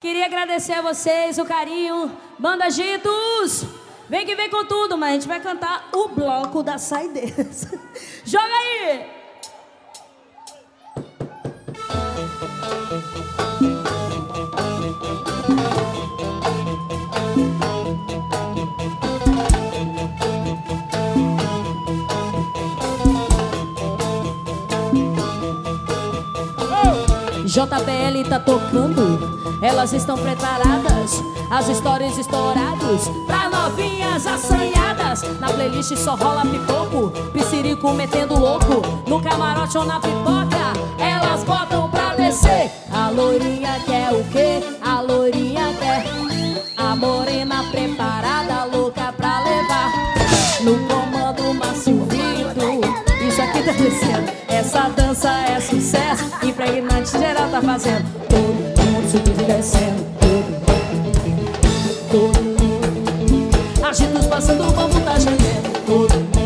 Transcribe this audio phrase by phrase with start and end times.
[0.00, 2.10] Queria agradecer a vocês o carinho.
[2.38, 3.66] Banda Gitos!
[4.08, 7.46] Vem que vem com tudo, mas a gente vai cantar o bloco da saideira.
[8.24, 9.20] Joga aí!
[27.50, 29.40] JBL tá tocando.
[29.60, 35.22] Elas estão preparadas, as histórias estouradas Pra novinhas assanhadas.
[35.40, 37.10] Na playlist só rola pipoco.
[37.32, 38.82] Piscirico metendo louco.
[39.08, 42.70] No camarote ou na pipoca Elas botam pra descer.
[42.92, 44.62] A loirinha quer o quê?
[44.80, 46.06] A loirinha quer
[46.76, 49.90] A morena preparada Louca pra levar.
[50.60, 54.30] No comando Márcio Vitor Isso aqui tá descendo.
[54.46, 55.69] Essa dança sucesso
[57.10, 58.04] Impregnante geral tá fazendo.
[58.28, 60.06] Todo subindo e descendo
[62.10, 63.50] Todo mundo.
[63.84, 66.44] Agitos passando, o bambu tá gemendo Todo mundo.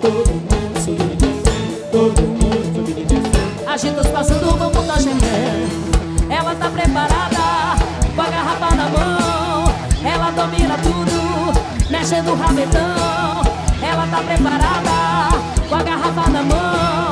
[0.00, 6.70] Todo mundo subindo e descendo Todo mundo Agitos passando, o bambu tá gemendo Ela tá
[6.70, 7.84] preparada
[8.14, 9.74] Com a garrafa na mão.
[10.04, 13.42] Ela domina tudo Mexendo o rabetão.
[13.82, 17.07] Ela tá preparada Com a garrafa na mão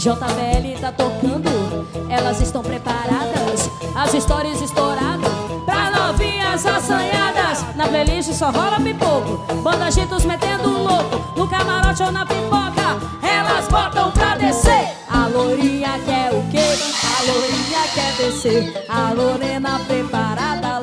[0.00, 5.30] JBL tá tocando, elas estão preparadas, as histórias estouradas,
[5.66, 7.66] pra novinhas assanhadas.
[7.76, 13.68] Na playlist só rola pipoco, banda Gitos metendo louco, no camarote ou na pipoca, elas
[13.68, 14.88] botam pra descer.
[15.10, 16.64] A lourinha quer o quê?
[17.04, 20.78] A lourinha quer descer, a Lorena preparada,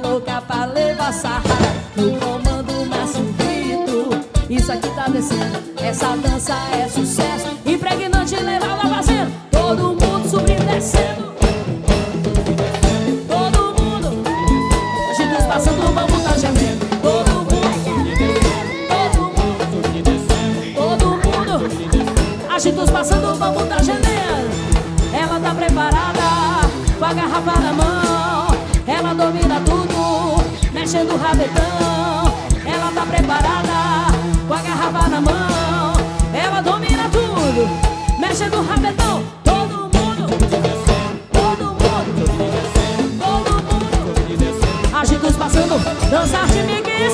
[46.10, 47.14] dançar de miguis.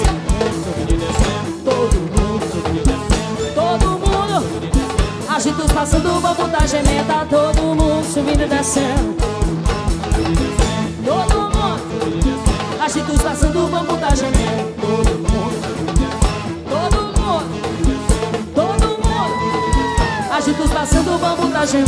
[1.63, 2.83] Todo mundo,
[3.55, 4.45] todo mundo.
[5.29, 7.25] Agitos passando, o bambu da gementa.
[7.29, 9.15] Todo mundo subindo e descendo.
[11.05, 12.43] Todo mundo.
[12.79, 14.63] Agitos passando, o bambu da gementa.
[14.79, 15.92] Todo mundo.
[20.43, 21.87] Agitos passando, o bambu da gemendo.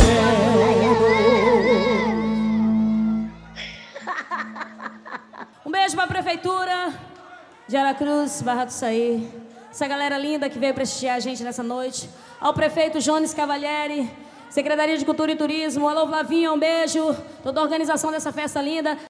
[5.70, 6.94] beijo pra prefeitura
[7.68, 9.30] de Aracruz, Barra do Saí.
[9.70, 12.08] Essa galera linda que veio prestigiar a gente nessa noite.
[12.40, 14.10] Ao prefeito Jones Cavalieri,
[14.48, 15.86] Secretaria de Cultura e Turismo.
[15.86, 17.14] Alô, Flavinho, um beijo.
[17.42, 18.96] Toda a organização dessa festa linda.